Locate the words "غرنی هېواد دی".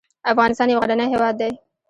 0.83-1.51